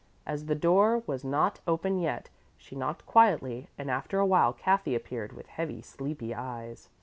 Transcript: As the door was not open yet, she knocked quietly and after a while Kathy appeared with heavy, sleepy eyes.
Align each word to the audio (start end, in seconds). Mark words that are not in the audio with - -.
As 0.25 0.47
the 0.47 0.55
door 0.55 1.03
was 1.05 1.23
not 1.23 1.59
open 1.67 1.99
yet, 1.99 2.31
she 2.57 2.75
knocked 2.75 3.05
quietly 3.05 3.69
and 3.77 3.91
after 3.91 4.17
a 4.17 4.25
while 4.25 4.51
Kathy 4.51 4.95
appeared 4.95 5.31
with 5.33 5.45
heavy, 5.45 5.83
sleepy 5.83 6.33
eyes. 6.33 6.89